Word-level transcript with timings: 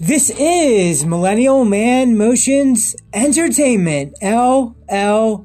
This 0.00 0.30
is 0.30 1.04
Millennial 1.04 1.66
Man 1.66 2.16
Motions 2.16 2.96
Entertainment, 3.12 4.14
LLC. 4.22 5.44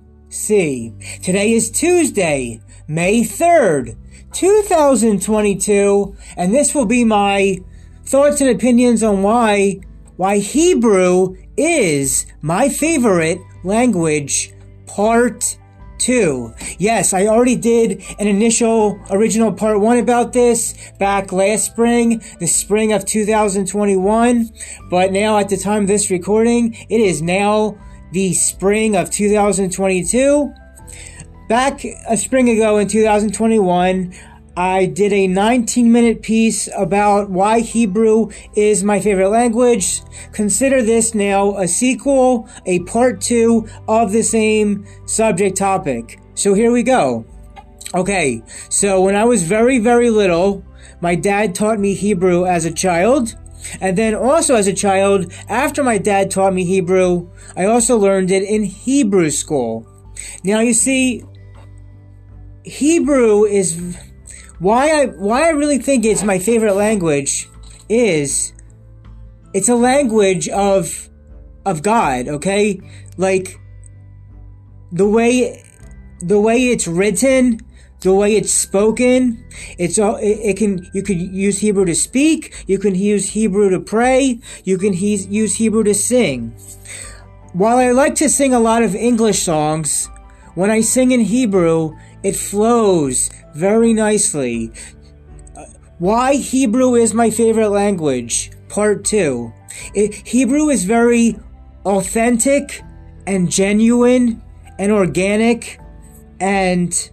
Today 1.21 1.51
is 1.51 1.69
Tuesday, 1.69 2.61
May 2.87 3.23
3rd, 3.23 3.97
2022, 4.31 6.15
and 6.37 6.55
this 6.55 6.73
will 6.73 6.85
be 6.85 7.03
my 7.03 7.59
thoughts 8.05 8.39
and 8.39 8.49
opinions 8.49 9.03
on 9.03 9.21
why, 9.21 9.81
why 10.15 10.37
Hebrew 10.37 11.35
is 11.57 12.25
my 12.41 12.69
favorite 12.69 13.39
language, 13.65 14.53
part 14.85 15.57
two. 15.99 16.53
Yes, 16.77 17.13
I 17.13 17.27
already 17.27 17.55
did 17.55 18.03
an 18.19 18.27
initial 18.27 18.99
original 19.09 19.51
part 19.51 19.79
one 19.79 19.97
about 19.97 20.33
this 20.33 20.75
back 20.99 21.31
last 21.31 21.65
spring, 21.65 22.21
the 22.39 22.47
spring 22.47 22.93
of 22.93 23.05
2021. 23.05 24.51
But 24.89 25.11
now 25.11 25.37
at 25.37 25.49
the 25.49 25.57
time 25.57 25.83
of 25.83 25.87
this 25.87 26.09
recording, 26.09 26.73
it 26.89 26.99
is 26.99 27.21
now 27.21 27.77
the 28.11 28.33
spring 28.33 28.95
of 28.95 29.11
2022. 29.11 30.53
Back 31.49 31.85
a 32.09 32.17
spring 32.17 32.49
ago 32.49 32.77
in 32.77 32.87
2021, 32.87 34.13
I 34.57 34.87
did 34.87 35.13
a 35.13 35.27
19 35.27 35.91
minute 35.91 36.23
piece 36.23 36.67
about 36.75 37.29
why 37.29 37.59
Hebrew 37.59 38.31
is 38.55 38.83
my 38.83 38.99
favorite 38.99 39.29
language. 39.29 40.01
Consider 40.31 40.81
this 40.81 41.13
now 41.13 41.55
a 41.57 41.67
sequel, 41.67 42.49
a 42.65 42.79
part 42.79 43.21
two 43.21 43.67
of 43.87 44.11
the 44.11 44.23
same 44.23 44.87
subject 45.05 45.57
topic. 45.57 46.19
So 46.33 46.55
here 46.55 46.71
we 46.71 46.81
go. 46.81 47.23
Okay, 47.93 48.41
so 48.69 48.99
when 48.99 49.15
I 49.15 49.25
was 49.25 49.43
very, 49.43 49.77
very 49.77 50.09
little, 50.09 50.65
my 51.01 51.13
dad 51.13 51.53
taught 51.53 51.79
me 51.79 51.93
Hebrew 51.93 52.47
as 52.47 52.65
a 52.65 52.73
child. 52.73 53.35
And 53.79 53.95
then 53.95 54.15
also 54.15 54.55
as 54.55 54.65
a 54.65 54.73
child, 54.73 55.31
after 55.49 55.83
my 55.83 55.99
dad 55.99 56.31
taught 56.31 56.55
me 56.55 56.65
Hebrew, 56.65 57.29
I 57.55 57.65
also 57.65 57.95
learned 57.95 58.31
it 58.31 58.41
in 58.41 58.63
Hebrew 58.63 59.29
school. 59.29 59.87
Now 60.43 60.61
you 60.61 60.73
see, 60.73 61.23
Hebrew 62.63 63.45
is 63.45 63.95
why 64.59 64.89
I 64.89 65.05
why 65.05 65.47
I 65.47 65.49
really 65.49 65.77
think 65.77 66.05
it's 66.05 66.23
my 66.23 66.39
favorite 66.39 66.73
language 66.73 67.47
is 67.89 68.53
it's 69.53 69.69
a 69.69 69.75
language 69.75 70.49
of 70.49 71.09
of 71.65 71.83
God, 71.83 72.27
okay? 72.27 72.79
Like 73.17 73.59
the 74.91 75.07
way 75.07 75.63
the 76.21 76.39
way 76.39 76.69
it's 76.69 76.87
written, 76.87 77.59
the 78.01 78.13
way 78.13 78.35
it's 78.35 78.51
spoken, 78.51 79.45
it's 79.77 79.99
all 79.99 80.15
it, 80.15 80.39
it 80.39 80.57
can 80.57 80.89
you 80.93 81.03
could 81.03 81.19
use 81.19 81.59
Hebrew 81.59 81.85
to 81.85 81.95
speak, 81.95 82.63
you 82.67 82.79
can 82.79 82.95
use 82.95 83.29
Hebrew 83.29 83.69
to 83.69 83.79
pray, 83.79 84.39
you 84.63 84.77
can 84.77 84.93
he, 84.93 85.15
use 85.15 85.55
Hebrew 85.55 85.83
to 85.83 85.93
sing. 85.93 86.49
While 87.53 87.77
I 87.77 87.91
like 87.91 88.15
to 88.15 88.29
sing 88.29 88.53
a 88.53 88.59
lot 88.59 88.83
of 88.83 88.95
English 88.95 89.43
songs, 89.43 90.09
when 90.55 90.71
I 90.71 90.81
sing 90.81 91.11
in 91.11 91.21
Hebrew, 91.21 91.95
it 92.27 92.35
flows 92.35 93.29
very 93.55 93.93
nicely. 93.93 94.71
Uh, 95.55 95.65
why 95.99 96.35
Hebrew 96.35 96.95
is 96.95 97.13
my 97.13 97.29
favorite 97.29 97.69
language? 97.69 98.51
Part 98.69 99.05
2. 99.05 99.51
It, 99.95 100.13
Hebrew 100.27 100.69
is 100.69 100.83
very 100.83 101.39
authentic 101.85 102.81
and 103.25 103.49
genuine 103.49 104.41
and 104.77 104.91
organic 104.91 105.79
and 106.39 107.09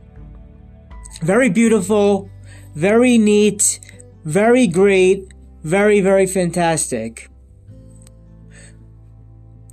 very 1.22 1.48
beautiful, 1.48 2.28
very 2.74 3.16
neat, 3.16 3.78
very 4.24 4.66
great, 4.66 5.32
very, 5.62 6.00
very 6.00 6.26
fantastic. 6.26 7.30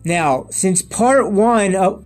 Now, 0.05 0.47
since 0.49 0.81
part 0.81 1.31
one, 1.31 1.75
of, 1.75 2.05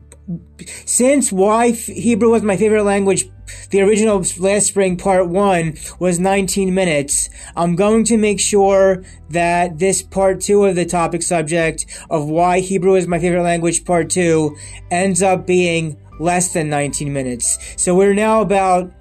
since 0.86 1.32
why 1.32 1.72
Hebrew 1.72 2.32
was 2.32 2.44
my 2.44 2.58
favorite 2.58 2.84
language, 2.84 3.30
the 3.70 3.82
original 3.82 4.24
last 4.40 4.68
spring 4.68 4.98
part 4.98 5.28
one 5.28 5.78
was 6.00 6.20
19 6.20 6.74
minutes. 6.74 7.30
I'm 7.56 7.76
going 7.76 8.04
to 8.06 8.18
make 8.18 8.40
sure 8.40 9.04
that 9.30 9.78
this 9.78 10.02
part 10.02 10.42
two 10.42 10.66
of 10.66 10.76
the 10.76 10.86
topic 10.86 11.22
subject 11.22 11.86
of 12.10 12.28
why 12.28 12.60
Hebrew 12.60 12.96
is 12.96 13.08
my 13.08 13.20
favorite 13.20 13.44
language 13.44 13.86
part 13.86 14.10
two 14.10 14.58
ends 14.90 15.22
up 15.22 15.46
being 15.46 15.98
less 16.20 16.54
than 16.54 16.70
19 16.70 17.12
minutes. 17.14 17.60
So 17.78 17.96
we're 17.96 18.14
now 18.14 18.42
about 18.42 18.92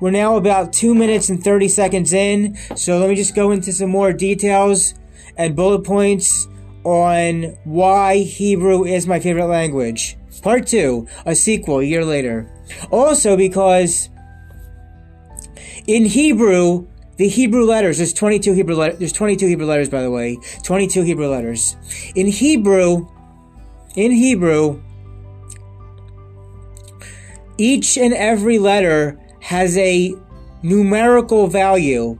we're 0.00 0.10
now 0.10 0.36
about 0.36 0.72
2 0.72 0.94
minutes 0.94 1.28
and 1.28 1.42
30 1.42 1.68
seconds 1.68 2.12
in. 2.12 2.56
So 2.76 2.98
let 2.98 3.08
me 3.08 3.16
just 3.16 3.34
go 3.34 3.50
into 3.50 3.72
some 3.72 3.90
more 3.90 4.12
details 4.12 4.94
and 5.36 5.56
bullet 5.56 5.82
points 5.82 6.46
on 6.84 7.56
why 7.64 8.18
Hebrew 8.18 8.84
is 8.84 9.06
my 9.06 9.18
favorite 9.18 9.46
language. 9.46 10.17
Part 10.38 10.66
2, 10.66 11.06
a 11.26 11.34
sequel 11.34 11.80
a 11.80 11.84
year 11.84 12.04
later. 12.04 12.50
Also 12.90 13.36
because 13.36 14.08
in 15.86 16.04
Hebrew, 16.04 16.86
the 17.16 17.28
Hebrew 17.28 17.64
letters, 17.64 17.98
there's 17.98 18.12
22 18.12 18.52
Hebrew 18.52 18.76
letters, 18.76 18.98
there's 18.98 19.12
22 19.12 19.46
Hebrew 19.46 19.66
letters 19.66 19.88
by 19.88 20.02
the 20.02 20.10
way, 20.10 20.38
22 20.62 21.02
Hebrew 21.02 21.28
letters. 21.28 21.76
In 22.14 22.26
Hebrew, 22.26 23.08
in 23.96 24.12
Hebrew, 24.12 24.82
each 27.56 27.98
and 27.98 28.14
every 28.14 28.58
letter 28.58 29.18
has 29.40 29.76
a 29.76 30.14
numerical 30.62 31.48
value. 31.48 32.18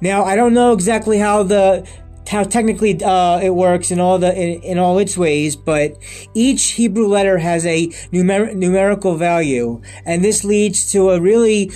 Now, 0.00 0.24
I 0.24 0.34
don't 0.34 0.54
know 0.54 0.72
exactly 0.72 1.18
how 1.18 1.42
the 1.42 1.86
how 2.28 2.44
technically 2.44 3.02
uh, 3.02 3.40
it 3.40 3.54
works 3.54 3.90
in 3.90 4.00
all 4.00 4.18
the 4.18 4.32
in, 4.34 4.62
in, 4.62 4.78
all 4.78 4.98
its 4.98 5.16
ways, 5.16 5.56
but 5.56 5.96
each 6.34 6.72
Hebrew 6.72 7.06
letter 7.06 7.38
has 7.38 7.66
a 7.66 7.88
numer- 8.12 8.54
numerical 8.54 9.16
value, 9.16 9.80
and 10.04 10.24
this 10.24 10.44
leads 10.44 10.90
to 10.92 11.10
a 11.10 11.20
really 11.20 11.70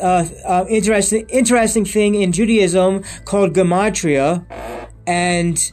uh, 0.00 0.26
uh, 0.44 0.64
interesting 0.68 1.28
interesting 1.28 1.84
thing 1.84 2.14
in 2.14 2.32
Judaism 2.32 3.02
called 3.24 3.54
gematria, 3.54 4.44
and 5.06 5.72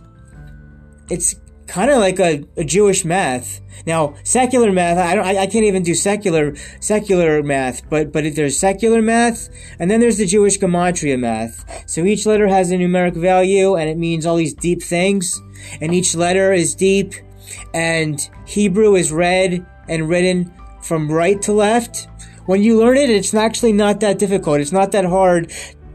it's 1.10 1.36
kind 1.72 1.90
of 1.90 2.00
like 2.00 2.20
a, 2.20 2.44
a, 2.58 2.66
Jewish 2.66 3.06
math. 3.06 3.62
Now, 3.88 4.16
secular 4.24 4.74
math, 4.74 4.98
I 4.98 5.16
don't, 5.16 5.26
I, 5.26 5.44
I, 5.44 5.48
can't 5.48 5.64
even 5.64 5.84
do 5.84 5.96
secular, 5.96 6.54
secular 6.82 7.42
math, 7.42 7.90
but, 7.90 8.12
but 8.12 8.36
there's 8.36 8.60
secular 8.60 9.02
math, 9.02 9.48
and 9.80 9.90
then 9.90 10.02
there's 10.02 10.18
the 10.18 10.26
Jewish 10.26 10.60
gematria 10.60 11.18
math. 11.18 11.90
So 11.90 12.04
each 12.04 12.26
letter 12.26 12.50
has 12.50 12.72
a 12.72 12.76
numeric 12.76 13.16
value, 13.16 13.76
and 13.76 13.90
it 13.90 13.98
means 13.98 14.26
all 14.26 14.36
these 14.36 14.54
deep 14.54 14.84
things, 14.84 15.42
and 15.80 15.96
each 15.96 16.14
letter 16.14 16.52
is 16.52 16.76
deep, 16.76 17.14
and 17.74 18.30
Hebrew 18.46 18.96
is 18.96 19.14
read 19.14 19.66
and 19.88 20.10
written 20.10 20.54
from 20.82 21.10
right 21.10 21.42
to 21.44 21.54
left. 21.54 22.10
When 22.48 22.62
you 22.62 22.78
learn 22.78 22.98
it, 22.98 23.10
it's 23.10 23.34
actually 23.34 23.72
not 23.72 24.02
that 24.02 24.20
difficult. 24.20 24.60
It's 24.60 24.74
not 24.74 24.92
that 24.92 25.06
hard 25.06 25.54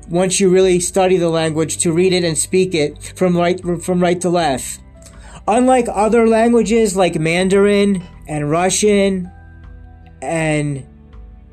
once 0.09 0.41
you 0.41 0.49
really 0.49 0.81
study 0.81 1.19
the 1.19 1.29
language 1.29 1.77
to 1.79 1.93
read 1.93 2.15
it 2.15 2.25
and 2.25 2.39
speak 2.39 2.75
it 2.75 3.13
from 3.15 3.37
right, 3.37 3.61
from 3.83 4.01
right 4.01 4.21
to 4.23 4.31
left. 4.31 4.81
Unlike 5.49 5.87
other 5.93 6.27
languages 6.27 6.97
like 6.97 7.19
Mandarin 7.19 8.03
and 8.27 8.51
Russian 8.51 9.31
and 10.21 10.85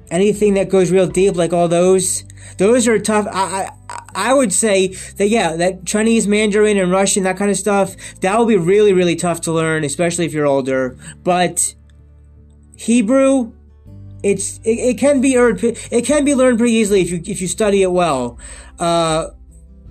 anything 0.09 0.55
that 0.55 0.69
goes 0.69 0.91
real 0.91 1.07
deep, 1.07 1.35
like 1.35 1.53
all 1.53 1.67
those, 1.67 2.23
those 2.57 2.87
are 2.87 2.97
tough. 2.97 3.27
I, 3.31 3.69
I, 3.89 4.01
I 4.15 4.33
would 4.33 4.51
say 4.51 4.87
that, 5.17 5.27
yeah, 5.27 5.55
that 5.55 5.85
Chinese, 5.85 6.27
Mandarin, 6.27 6.77
and 6.77 6.91
Russian, 6.91 7.23
that 7.23 7.37
kind 7.37 7.51
of 7.51 7.57
stuff, 7.57 7.95
that 8.21 8.37
will 8.37 8.47
be 8.47 8.57
really, 8.57 8.93
really 8.93 9.15
tough 9.15 9.41
to 9.41 9.51
learn, 9.51 9.83
especially 9.83 10.25
if 10.25 10.33
you're 10.33 10.47
older. 10.47 10.97
But 11.23 11.75
Hebrew, 12.75 13.53
it's, 14.23 14.59
it, 14.63 14.79
it 14.79 14.97
can 14.97 15.21
be 15.21 15.35
it 15.35 16.05
can 16.05 16.25
be 16.25 16.33
learned 16.33 16.57
pretty 16.57 16.73
easily 16.73 17.01
if 17.01 17.11
you, 17.11 17.21
if 17.25 17.41
you 17.41 17.47
study 17.47 17.83
it 17.83 17.91
well. 17.91 18.39
Uh, 18.79 19.27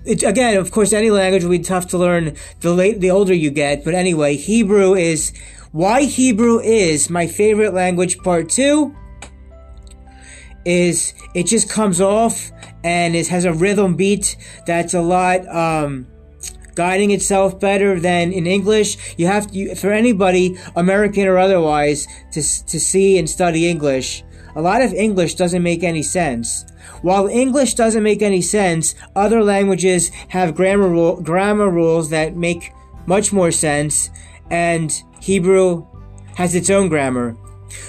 it, 0.04 0.22
again, 0.22 0.56
of 0.56 0.70
course, 0.70 0.92
any 0.92 1.10
language 1.10 1.44
will 1.44 1.50
be 1.50 1.58
tough 1.58 1.88
to 1.88 1.98
learn 1.98 2.36
the 2.60 2.72
late, 2.72 3.00
the 3.00 3.10
older 3.10 3.34
you 3.34 3.50
get. 3.50 3.84
But 3.84 3.94
anyway, 3.94 4.36
Hebrew 4.36 4.94
is 4.94 5.32
why 5.72 6.02
Hebrew 6.02 6.60
is 6.60 7.08
my 7.10 7.26
favorite 7.26 7.74
language. 7.74 8.18
Part 8.18 8.48
two 8.48 8.94
is 10.64 11.14
it 11.34 11.46
just 11.46 11.68
comes 11.68 12.00
off 12.00 12.52
and 12.84 13.16
it 13.16 13.28
has 13.28 13.44
a 13.44 13.52
rhythm 13.52 13.96
beat 13.96 14.36
that's 14.66 14.94
a 14.94 15.00
lot 15.00 15.46
um, 15.48 16.06
guiding 16.74 17.10
itself 17.10 17.58
better 17.58 17.98
than 17.98 18.32
in 18.32 18.46
English. 18.46 19.14
You 19.16 19.26
have 19.26 19.50
to, 19.52 19.74
for 19.74 19.92
anybody, 19.92 20.56
American 20.76 21.26
or 21.26 21.38
otherwise, 21.38 22.06
to 22.32 22.42
to 22.42 22.80
see 22.80 23.18
and 23.18 23.28
study 23.28 23.68
English. 23.68 24.24
A 24.54 24.60
lot 24.60 24.82
of 24.82 24.92
English 24.92 25.34
doesn't 25.34 25.62
make 25.62 25.82
any 25.82 26.02
sense. 26.02 26.64
While 27.02 27.26
English 27.26 27.74
doesn't 27.74 28.02
make 28.02 28.22
any 28.22 28.42
sense, 28.42 28.94
other 29.16 29.42
languages 29.42 30.10
have 30.28 30.54
grammar, 30.54 30.88
ru- 30.88 31.22
grammar 31.22 31.70
rules 31.70 32.10
that 32.10 32.36
make 32.36 32.72
much 33.06 33.32
more 33.32 33.50
sense, 33.50 34.10
and 34.50 34.92
Hebrew 35.20 35.86
has 36.36 36.54
its 36.54 36.70
own 36.70 36.88
grammar. 36.88 37.36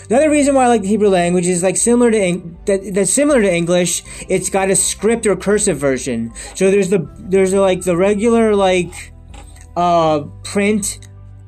Another 0.09 0.29
reason 0.29 0.55
why 0.55 0.65
I 0.65 0.67
like 0.67 0.81
the 0.81 0.87
Hebrew 0.87 1.09
language 1.09 1.47
is 1.47 1.63
like 1.63 1.77
similar 1.77 2.11
to 2.11 2.55
that, 2.65 2.93
that's 2.93 3.11
similar 3.11 3.41
to 3.41 3.53
English. 3.53 4.03
It's 4.29 4.49
got 4.49 4.69
a 4.69 4.75
script 4.75 5.25
or 5.27 5.35
cursive 5.35 5.77
version. 5.77 6.31
So 6.55 6.71
there's 6.71 6.89
the 6.89 7.07
there's 7.19 7.53
like 7.53 7.81
the 7.81 7.97
regular 7.97 8.55
like 8.55 9.13
uh, 9.75 10.21
print 10.43 10.99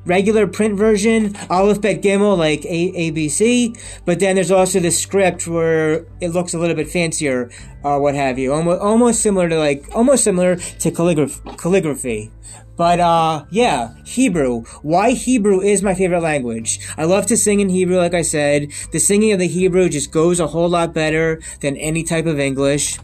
regular 0.06 0.46
print 0.46 0.78
version, 0.78 1.36
Aleph 1.50 1.80
Bet 1.80 2.00
Gimel, 2.02 2.38
like 2.38 2.64
A- 2.64 3.10
ABC, 3.10 3.78
but 4.04 4.20
then 4.20 4.36
there's 4.36 4.50
also 4.50 4.80
the 4.80 4.90
script 4.90 5.46
where 5.46 6.06
it 6.20 6.28
looks 6.28 6.54
a 6.54 6.58
little 6.58 6.76
bit 6.76 6.88
fancier, 6.88 7.50
or 7.82 8.00
what 8.00 8.14
have 8.14 8.38
you. 8.38 8.52
Almost, 8.52 8.80
almost 8.80 9.20
similar 9.20 9.48
to 9.48 9.58
like, 9.58 9.84
almost 9.94 10.24
similar 10.24 10.56
to 10.56 10.90
calligraph- 10.90 11.58
calligraphy. 11.58 12.30
But 12.76 13.00
uh, 13.00 13.46
yeah, 13.50 13.94
Hebrew. 14.04 14.62
Why 14.82 15.12
Hebrew 15.12 15.60
is 15.60 15.82
my 15.82 15.94
favorite 15.94 16.20
language. 16.20 16.78
I 16.98 17.04
love 17.04 17.26
to 17.26 17.36
sing 17.36 17.60
in 17.60 17.70
Hebrew, 17.70 17.96
like 17.96 18.14
I 18.14 18.22
said. 18.22 18.70
The 18.92 19.00
singing 19.00 19.32
of 19.32 19.38
the 19.38 19.48
Hebrew 19.48 19.88
just 19.88 20.12
goes 20.12 20.40
a 20.40 20.46
whole 20.46 20.68
lot 20.68 20.92
better 20.92 21.40
than 21.60 21.76
any 21.78 22.02
type 22.02 22.26
of 22.26 22.38
English. 22.38 22.98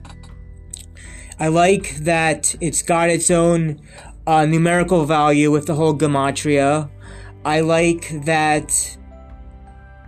I 1.40 1.48
like 1.48 1.96
that 1.96 2.54
it's 2.60 2.82
got 2.82 3.08
its 3.08 3.30
own 3.30 3.80
uh, 4.26 4.46
numerical 4.46 5.04
value 5.04 5.50
with 5.50 5.66
the 5.66 5.74
whole 5.74 5.94
gematria. 5.96 6.90
I 7.44 7.60
like 7.60 8.24
that 8.24 8.96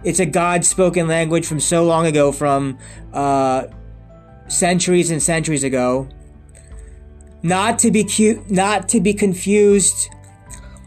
it's 0.05 0.21
a 0.21 0.27
God 0.27 0.65
spoken 0.65 1.09
language 1.09 1.47
from 1.47 1.61
so 1.61 1.85
long 1.85 2.07
ago, 2.07 2.31
from 2.31 2.79
uh, 3.13 3.65
centuries 4.49 5.11
and 5.11 5.23
centuries 5.23 5.65
ago. 5.65 6.09
Not 7.43 7.79
to 7.81 7.91
be 7.91 8.05
cute, 8.05 8.51
not 8.51 8.89
to 8.91 9.01
be 9.01 9.15
confused, 9.15 10.11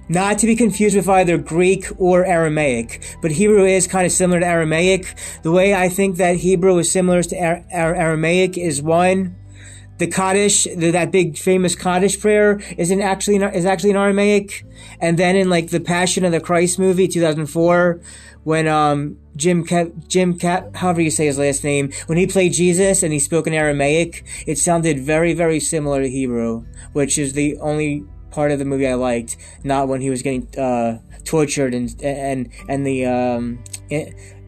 not 0.10 0.38
to 0.40 0.48
be 0.48 0.56
confused 0.56 0.96
with 0.96 1.10
either 1.10 1.38
Greek 1.38 1.88
or 1.98 2.26
Aramaic. 2.26 3.18
But 3.22 3.32
Hebrew 3.32 3.66
is 3.66 3.88
kind 3.88 4.06
of 4.06 4.12
similar 4.12 4.40
to 4.40 4.46
Aramaic. 4.46 5.14
The 5.44 5.52
way 5.52 5.76
I 5.76 5.90
think 5.90 6.18
that 6.18 6.38
Hebrew 6.38 6.78
is 6.78 6.90
similar 6.90 7.24
to 7.24 7.38
Ar- 7.38 7.66
Ar- 7.74 7.96
Aramaic 7.96 8.58
is 8.58 8.82
one 8.82 9.36
the 9.98 10.08
Kaddish, 10.08 10.66
the, 10.66 10.92
that 10.92 11.12
big 11.12 11.38
famous 11.38 11.76
Kaddish 11.76 12.20
prayer, 12.20 12.60
isn't 12.78 13.02
actually 13.02 13.38
is 13.38 13.66
actually 13.66 13.92
in 13.92 13.98
Aramaic. 13.98 14.66
And 15.00 15.18
then 15.18 15.36
in 15.36 15.50
like 15.50 15.70
the 15.70 15.80
Passion 15.80 16.26
of 16.26 16.32
the 16.32 16.40
Christ 16.40 16.80
movie, 16.80 17.08
2004, 17.08 18.00
when 18.44 18.68
um 18.68 19.18
Jim 19.36 19.66
Ke- 19.66 19.92
Jim 20.08 20.38
Cap, 20.38 20.76
however 20.76 21.02
you 21.02 21.12
say 21.12 21.26
his 21.26 21.38
last 21.38 21.64
name, 21.64 21.92
when 22.06 22.18
he 22.18 22.28
played 22.28 22.54
Jesus 22.54 23.04
and 23.04 23.12
he 23.12 23.20
spoke 23.20 23.48
in 23.48 23.54
Aramaic, 23.54 24.24
it 24.46 24.58
sounded 24.58 25.00
very 25.00 25.34
very 25.34 25.60
similar 25.60 26.02
to 26.02 26.10
Hebrew, 26.10 26.66
which 26.94 27.18
is 27.18 27.34
the 27.34 27.58
only 27.58 28.04
part 28.32 28.52
of 28.52 28.60
the 28.60 28.66
movie 28.66 28.88
I 28.88 28.94
liked. 28.94 29.38
Not 29.64 29.88
when 29.88 30.02
he 30.02 30.10
was 30.10 30.22
getting 30.22 30.48
uh, 30.58 31.00
tortured 31.24 31.74
and 31.74 31.94
and 32.02 32.50
and 32.70 32.86
the 32.86 33.06
um 33.06 33.64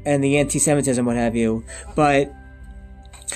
and 0.05 0.23
the 0.23 0.37
anti-Semitism, 0.37 1.05
what 1.05 1.17
have 1.17 1.35
you, 1.35 1.63
but 1.95 2.33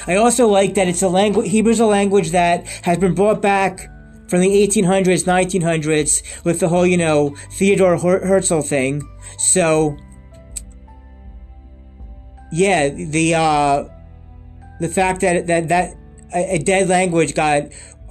I 0.07 0.15
also 0.15 0.47
like 0.47 0.73
that 0.75 0.87
it's 0.87 1.01
a 1.01 1.09
language, 1.09 1.49
Hebrew's 1.51 1.79
a 1.79 1.85
language 1.85 2.31
that 2.31 2.67
has 2.83 2.97
been 2.97 3.13
brought 3.13 3.41
back 3.41 3.89
from 4.27 4.41
the 4.41 4.49
1800s, 4.49 5.25
1900s 5.25 6.43
with 6.43 6.59
the 6.59 6.67
whole, 6.67 6.85
you 6.85 6.97
know, 6.97 7.35
Theodore 7.51 7.97
Herzl 7.97 8.61
thing. 8.61 9.01
So, 9.37 9.97
yeah, 12.51 12.89
the, 12.89 13.35
uh, 13.35 13.83
the 14.79 14.89
fact 14.89 15.21
that, 15.21 15.47
that, 15.47 15.67
that 15.69 15.95
a 16.33 16.57
dead 16.57 16.89
language 16.89 17.35
got 17.35 17.63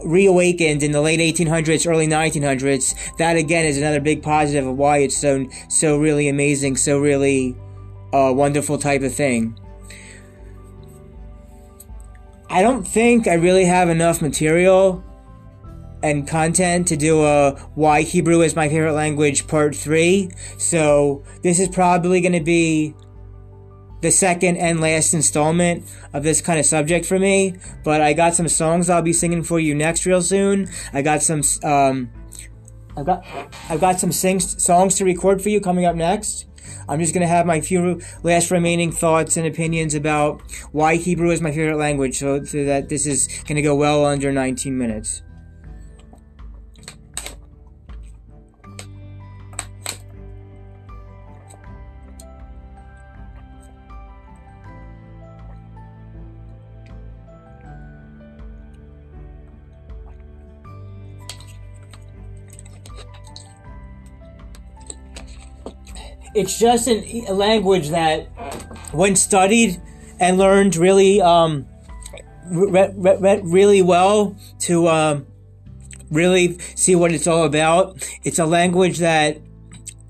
reawakened 0.04 0.82
in 0.82 0.92
the 0.92 1.00
late 1.00 1.20
1800s, 1.20 1.90
early 1.90 2.06
1900s, 2.06 3.16
that 3.18 3.36
again 3.36 3.64
is 3.64 3.78
another 3.78 4.00
big 4.00 4.22
positive 4.22 4.66
of 4.66 4.76
why 4.76 4.98
it's 4.98 5.16
so, 5.16 5.46
so 5.68 5.98
really 5.98 6.28
amazing, 6.28 6.76
so 6.76 6.98
really, 6.98 7.56
uh, 8.12 8.32
wonderful 8.34 8.78
type 8.78 9.02
of 9.02 9.14
thing. 9.14 9.58
I 12.52 12.60
don't 12.60 12.86
think 12.86 13.26
I 13.26 13.34
really 13.34 13.64
have 13.64 13.88
enough 13.88 14.20
material 14.20 15.02
and 16.02 16.28
content 16.28 16.86
to 16.88 16.96
do 16.98 17.24
a 17.24 17.52
why 17.74 18.02
Hebrew 18.02 18.42
is 18.42 18.54
my 18.54 18.68
favorite 18.68 18.92
language 18.92 19.46
part 19.46 19.74
3. 19.74 20.30
So 20.58 21.24
this 21.42 21.58
is 21.58 21.68
probably 21.68 22.20
going 22.20 22.34
to 22.34 22.44
be 22.44 22.94
the 24.02 24.10
second 24.10 24.58
and 24.58 24.82
last 24.82 25.14
installment 25.14 25.90
of 26.12 26.24
this 26.24 26.42
kind 26.42 26.60
of 26.60 26.66
subject 26.66 27.06
for 27.06 27.18
me, 27.18 27.56
but 27.84 28.02
I 28.02 28.12
got 28.12 28.34
some 28.34 28.48
songs 28.48 28.90
I'll 28.90 29.00
be 29.00 29.14
singing 29.14 29.42
for 29.42 29.58
you 29.58 29.74
next 29.74 30.04
real 30.04 30.20
soon. 30.20 30.68
I 30.92 31.00
got 31.00 31.22
some 31.22 31.40
um 31.64 32.10
I've 32.98 33.06
got 33.06 33.24
I've 33.70 33.80
got 33.80 33.98
some 33.98 34.12
sing 34.12 34.40
songs 34.40 34.96
to 34.96 35.06
record 35.06 35.40
for 35.40 35.48
you 35.48 35.58
coming 35.58 35.86
up 35.86 35.96
next. 35.96 36.46
I'm 36.88 37.00
just 37.00 37.14
going 37.14 37.22
to 37.22 37.28
have 37.28 37.46
my 37.46 37.60
few 37.60 38.00
last 38.22 38.50
remaining 38.50 38.92
thoughts 38.92 39.36
and 39.36 39.46
opinions 39.46 39.94
about 39.94 40.40
why 40.72 40.96
Hebrew 40.96 41.30
is 41.30 41.40
my 41.40 41.50
favorite 41.50 41.76
language 41.76 42.18
so, 42.18 42.44
so 42.44 42.64
that 42.64 42.88
this 42.88 43.06
is 43.06 43.28
going 43.46 43.56
to 43.56 43.62
go 43.62 43.74
well 43.74 44.04
under 44.04 44.32
19 44.32 44.76
minutes. 44.76 45.22
It's 66.34 66.58
just 66.58 66.88
an, 66.88 67.04
a 67.28 67.32
language 67.32 67.88
that, 67.90 68.26
when 68.92 69.16
studied 69.16 69.80
and 70.20 70.38
learned 70.38 70.76
really, 70.76 71.20
um, 71.20 71.66
re- 72.46 72.92
re- 72.94 73.16
re- 73.18 73.40
really 73.42 73.82
well 73.82 74.36
to 74.60 74.88
um, 74.88 75.26
really 76.10 76.58
see 76.74 76.94
what 76.94 77.12
it's 77.12 77.26
all 77.26 77.44
about. 77.44 77.96
It's 78.24 78.38
a 78.38 78.46
language 78.46 78.98
that 78.98 79.38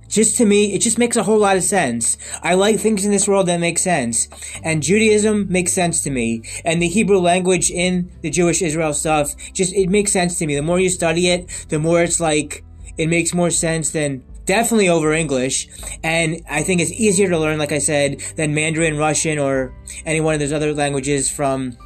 just 0.08 0.36
to 0.36 0.44
me, 0.44 0.74
it 0.74 0.80
just 0.80 0.98
makes 0.98 1.16
a 1.16 1.22
whole 1.22 1.38
lot 1.38 1.56
of 1.56 1.62
sense. 1.62 2.18
I 2.42 2.52
like 2.52 2.78
things 2.78 3.06
in 3.06 3.10
this 3.10 3.26
world 3.26 3.48
that 3.48 3.58
make 3.58 3.78
sense. 3.78 4.28
And 4.62 4.82
Judaism 4.82 5.50
makes 5.50 5.72
sense 5.72 6.02
to 6.02 6.10
me. 6.10 6.42
And 6.66 6.82
the 6.82 6.88
Hebrew 6.88 7.18
language 7.18 7.70
in 7.70 8.12
the 8.20 8.28
Jewish 8.28 8.60
Israel 8.60 8.92
stuff, 8.92 9.34
just, 9.54 9.72
it 9.72 9.88
makes 9.88 10.12
sense 10.12 10.38
to 10.38 10.46
me. 10.46 10.54
The 10.54 10.62
more 10.62 10.78
you 10.78 10.90
study 10.90 11.28
it, 11.28 11.66
the 11.70 11.78
more 11.78 12.02
it's 12.02 12.20
like, 12.20 12.62
it 12.98 13.06
makes 13.06 13.32
more 13.32 13.50
sense 13.50 13.92
than 13.92 14.22
definitely 14.44 14.88
over 14.88 15.12
English. 15.12 15.68
And 16.02 16.42
I 16.48 16.62
think 16.62 16.80
it's 16.80 16.92
easier 16.92 17.28
to 17.28 17.38
learn, 17.38 17.58
like 17.58 17.72
I 17.72 17.78
said, 17.78 18.20
than 18.36 18.54
Mandarin, 18.54 18.98
Russian, 18.98 19.38
or 19.38 19.74
any 20.04 20.20
one 20.20 20.34
of 20.34 20.40
those 20.40 20.52
other 20.52 20.74
languages 20.74 21.30
from 21.30 21.76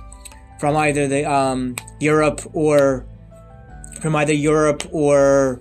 from 0.58 0.74
either 0.76 1.06
the 1.06 1.30
um, 1.30 1.76
Europe 2.00 2.40
or 2.54 3.04
from 4.00 4.16
either 4.16 4.32
Europe 4.32 4.84
or 4.90 5.60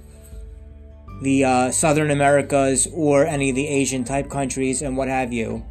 the 1.22 1.44
uh, 1.44 1.72
Southern 1.72 2.12
Americas 2.12 2.88
or 2.94 3.26
any 3.26 3.50
of 3.50 3.56
the 3.56 3.68
Asian 3.68 4.04
type 4.04 4.30
countries 4.30 4.82
and 4.82 4.96
what 4.96 5.08
have 5.08 5.34
you. 5.34 5.66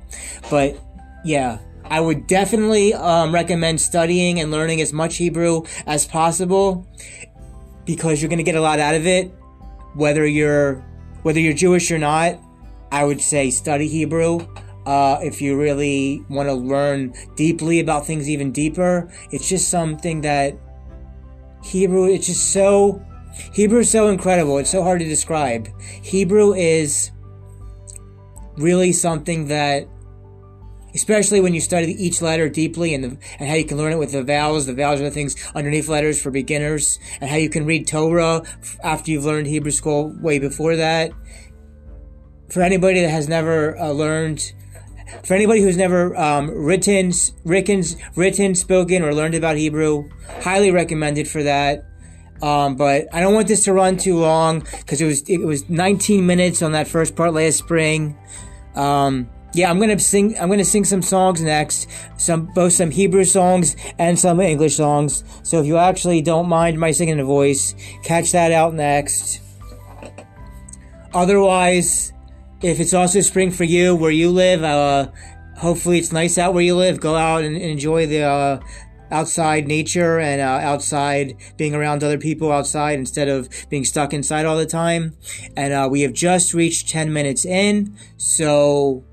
But 0.51 0.79
yeah, 1.25 1.59
I 1.85 2.01
would 2.01 2.27
definitely 2.27 2.95
um, 2.95 3.33
recommend 3.33 3.81
studying 3.81 4.41
and 4.41 4.51
learning 4.51 4.81
as 4.81 4.93
much 4.93 5.17
Hebrew 5.17 5.63
as 5.87 6.07
possible 6.07 6.87
because 7.85 8.23
you're 8.23 8.31
going 8.31 8.39
to 8.39 8.45
get 8.45 8.57
a 8.57 8.61
lot 8.61 8.79
out 8.79 8.95
of 8.95 9.07
it, 9.07 9.31
whether 9.95 10.27
you're 10.27 10.85
whether 11.25 11.41
you're 11.41 11.55
Jewish 11.55 11.91
or 11.91 11.99
not, 11.99 12.39
I 12.93 13.05
would 13.05 13.21
say 13.21 13.51
study 13.51 13.89
Hebrew. 13.89 14.47
Uh, 14.87 15.19
if 15.23 15.41
you 15.41 15.59
really 15.59 16.23
want 16.29 16.49
to 16.49 16.53
learn 16.53 17.15
deeply 17.35 17.81
about 17.81 18.07
things 18.07 18.29
even 18.29 18.53
deeper, 18.53 19.11
it's 19.33 19.49
just 19.49 19.71
something 19.71 20.21
that 20.21 20.55
Hebrew, 21.65 22.05
it's 22.05 22.27
just 22.27 22.53
so, 22.53 23.03
Hebrew 23.55 23.81
is 23.81 23.91
so 23.91 24.09
incredible. 24.09 24.59
It's 24.59 24.71
so 24.71 24.83
hard 24.83 25.01
to 25.01 25.07
describe. 25.07 25.69
Hebrew 25.81 26.53
is 26.53 27.11
really 28.59 28.93
something 28.93 29.49
that 29.49 29.89
especially 30.95 31.41
when 31.41 31.55
you 31.55 31.61
study 31.61 31.93
each 32.05 32.23
letter 32.23 32.49
deeply 32.49 32.95
and, 32.95 33.05
the, 33.05 33.19
and 33.39 33.49
how 33.49 33.55
you 33.55 33.65
can 33.65 33.77
learn 33.77 33.93
it 33.93 33.99
with 33.99 34.13
the 34.13 34.23
vowels. 34.23 34.67
The 34.67 34.75
vowels 34.75 35.01
are 35.01 35.05
the 35.05 35.11
things 35.11 35.37
underneath 35.55 35.89
letters 35.89 36.21
for 36.21 36.31
beginners, 36.31 36.99
and 37.21 37.29
how 37.29 37.37
you 37.37 37.51
can 37.51 37.67
read 37.67 37.87
Torah 37.87 38.43
after 38.83 39.11
you've 39.11 39.25
learned 39.25 39.47
Hebrew 39.47 39.73
school 39.73 40.15
way 40.21 40.39
before 40.39 40.77
that. 40.77 41.13
For 42.49 42.63
anybody 42.63 43.01
that 43.01 43.11
has 43.11 43.29
never 43.29 43.77
uh, 43.79 43.91
learned, 43.91 44.53
for 45.25 45.35
anybody 45.35 45.61
who's 45.61 45.77
never 45.77 46.17
um, 46.17 46.51
written, 46.51 47.13
written, 47.45 47.83
written, 48.15 48.55
spoken, 48.55 49.03
or 49.03 49.15
learned 49.15 49.35
about 49.35 49.57
Hebrew, 49.57 50.09
highly 50.41 50.71
recommended 50.71 51.29
for 51.29 51.43
that. 51.43 51.85
Um, 52.43 52.77
but 52.77 53.07
I 53.13 53.21
don't 53.21 53.33
want 53.33 53.49
this 53.49 53.65
to 53.65 53.73
run 53.73 53.97
too 53.97 54.19
long 54.19 54.61
because 54.61 55.01
it 55.01 55.07
was 55.07 55.23
it 55.29 55.39
was 55.39 55.69
19 55.71 56.27
minutes 56.27 56.63
on 56.63 56.73
that 56.73 56.89
first 56.89 57.17
part 57.17 57.33
last 57.33 57.57
spring. 57.59 58.19
Um, 58.75 59.31
yeah, 59.55 59.71
I'm 59.71 59.79
gonna 59.79 59.99
sing. 59.99 60.37
I'm 60.39 60.51
gonna 60.51 60.65
sing 60.65 60.85
some 60.85 61.01
songs 61.01 61.41
next. 61.41 61.89
Some 62.17 62.47
both 62.55 62.73
some 62.73 62.91
Hebrew 62.91 63.25
songs 63.25 63.77
and 63.99 64.19
some 64.19 64.41
English 64.41 64.77
songs. 64.77 65.23
So 65.45 65.61
if 65.61 65.67
you 65.67 65.77
actually 65.77 66.23
don't 66.23 66.49
mind 66.49 66.79
my 66.79 66.91
singing 66.91 67.21
a 67.21 67.25
voice, 67.25 67.75
catch 68.03 68.33
that 68.33 68.51
out 68.51 68.75
next. 68.75 69.41
Otherwise, 71.15 72.13
if 72.63 72.81
it's 72.81 72.93
also 72.93 73.21
spring 73.21 73.53
for 73.53 73.63
you 73.63 73.95
where 73.95 74.11
you 74.11 74.31
live, 74.31 74.65
uh, 74.65 75.09
hopefully 75.57 75.99
it's 75.99 76.13
nice 76.13 76.37
out 76.37 76.53
where 76.53 76.65
you 76.65 76.75
live. 76.75 77.01
Go 77.01 77.15
out 77.15 77.45
and, 77.45 77.57
enjoy 77.57 78.07
the 78.07 78.23
uh, 78.23 78.61
outside 79.13 79.69
nature 79.69 80.19
and 80.19 80.41
uh, 80.41 80.45
outside 80.45 81.37
being 81.57 81.77
around 81.77 82.03
other 82.03 82.19
people 82.19 82.51
outside 82.51 82.99
instead 82.99 83.29
of 83.29 83.49
being 83.71 83.85
stuck 83.85 84.13
inside 84.13 84.47
all 84.47 84.57
the 84.57 84.67
time. 84.67 85.17
And 85.57 85.73
uh, 85.73 85.89
we 85.89 86.01
have 86.01 86.13
just 86.13 86.53
reached 86.53 86.89
10 86.89 87.13
minutes 87.13 87.45
in. 87.45 87.97
So, 88.17 89.05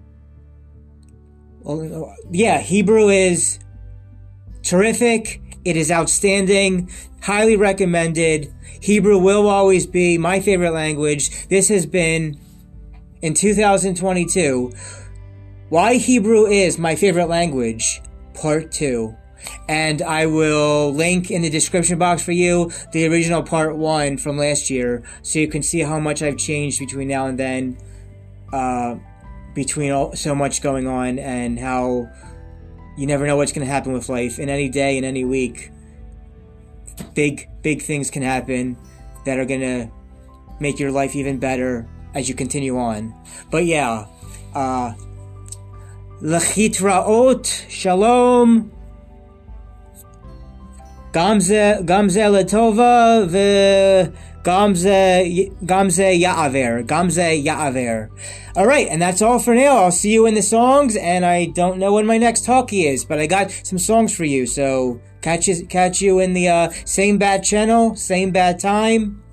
yeah, 2.31 2.59
Hebrew 2.59 3.09
is 3.09 3.59
terrific. 4.63 5.41
It 5.63 5.77
is 5.77 5.91
outstanding. 5.91 6.89
Highly 7.21 7.55
recommended. 7.55 8.53
Hebrew 8.81 9.17
will 9.17 9.47
always 9.47 9.85
be 9.85 10.17
my 10.17 10.39
favorite 10.39 10.71
language. 10.71 11.47
This 11.47 11.69
has 11.69 11.85
been 11.85 12.39
in 13.21 13.33
2022 13.33 14.71
why 15.69 15.95
Hebrew 15.95 16.47
is 16.47 16.77
my 16.77 16.95
favorite 16.95 17.27
language, 17.27 18.01
part 18.33 18.73
two. 18.73 19.15
And 19.69 20.01
I 20.01 20.25
will 20.25 20.91
link 20.91 21.31
in 21.31 21.43
the 21.43 21.49
description 21.49 21.97
box 21.97 22.21
for 22.21 22.33
you 22.33 22.71
the 22.91 23.07
original 23.07 23.41
part 23.41 23.77
one 23.77 24.17
from 24.17 24.37
last 24.37 24.69
year 24.69 25.03
so 25.21 25.39
you 25.39 25.47
can 25.47 25.63
see 25.63 25.79
how 25.79 25.97
much 25.97 26.21
I've 26.21 26.37
changed 26.37 26.79
between 26.79 27.07
now 27.07 27.27
and 27.27 27.39
then, 27.39 27.77
uh, 28.51 28.95
between 29.53 29.91
all, 29.91 30.15
so 30.15 30.33
much 30.33 30.61
going 30.61 30.87
on 30.87 31.19
and 31.19 31.59
how 31.59 32.09
you 32.97 33.05
never 33.05 33.25
know 33.25 33.37
what's 33.37 33.51
going 33.51 33.65
to 33.65 33.71
happen 33.71 33.93
with 33.93 34.09
life 34.09 34.39
in 34.39 34.49
any 34.49 34.69
day, 34.69 34.97
in 34.97 35.03
any 35.03 35.25
week. 35.25 35.71
Big, 37.13 37.49
big 37.61 37.81
things 37.81 38.11
can 38.11 38.21
happen 38.21 38.77
that 39.25 39.39
are 39.39 39.45
going 39.45 39.61
to 39.61 39.91
make 40.59 40.79
your 40.79 40.91
life 40.91 41.15
even 41.15 41.39
better 41.39 41.87
as 42.13 42.29
you 42.29 42.35
continue 42.35 42.77
on. 42.77 43.13
But 43.49 43.65
yeah, 43.65 44.07
uh, 44.53 44.93
Lechitraot, 46.21 47.69
Shalom. 47.69 48.71
Gamze, 51.11 51.85
Gamze 51.85 52.23
Letova, 52.31 53.29
the 53.29 54.13
Gamze, 54.43 55.51
Gamze 55.63 56.19
Ya'aver, 56.19 56.85
Gamze 56.85 57.43
Ya'aver. 57.43 58.09
All 58.55 58.65
right, 58.65 58.87
and 58.89 59.01
that's 59.01 59.21
all 59.21 59.39
for 59.39 59.53
now. 59.53 59.77
I'll 59.77 59.91
see 59.91 60.11
you 60.11 60.25
in 60.25 60.33
the 60.33 60.41
songs, 60.41 60.95
and 60.95 61.25
I 61.25 61.45
don't 61.45 61.77
know 61.77 61.93
when 61.93 62.05
my 62.05 62.17
next 62.17 62.45
talkie 62.45 62.87
is, 62.87 63.05
but 63.05 63.19
I 63.19 63.27
got 63.27 63.51
some 63.51 63.77
songs 63.77 64.15
for 64.15 64.25
you, 64.25 64.45
so 64.45 64.99
catch 65.21 65.47
you, 65.47 65.65
catch 65.67 66.01
you 66.01 66.19
in 66.19 66.33
the 66.33 66.49
uh, 66.49 66.69
same 66.85 67.17
bad 67.17 67.43
channel, 67.43 67.95
same 67.95 68.31
bad 68.31 68.59
time. 68.59 69.23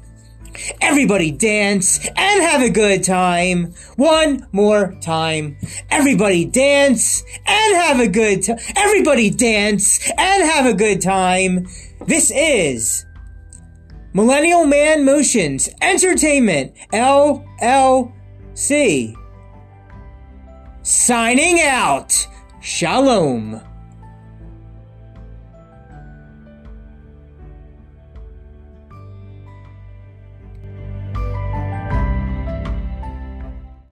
Everybody 0.81 1.31
dance 1.31 2.05
and 2.17 2.43
have 2.43 2.63
a 2.63 2.71
good 2.71 3.05
time. 3.05 3.75
One 3.97 4.47
more 4.53 4.97
time. 5.01 5.57
Everybody 5.91 6.45
dance 6.47 7.23
and 7.47 7.77
have 7.77 8.01
a 8.01 8.09
good 8.09 8.43
time. 8.45 8.59
Everybody 8.77 9.31
dance 9.31 10.11
and 10.11 10.45
have 10.45 10.67
a 10.67 10.75
good 10.75 11.01
time. 11.01 11.67
This 12.07 12.33
is 12.35 13.05
Millennial 14.15 14.65
Man 14.65 15.05
Motions 15.05 15.69
Entertainment 15.83 16.75
LLC. 16.93 18.13
Signing 20.83 21.61
out. 21.61 22.27
Shalom. 22.61 23.68